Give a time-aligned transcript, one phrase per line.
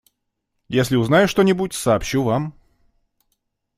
[0.67, 2.55] Если узнаю что-нибудь, сообщу вам.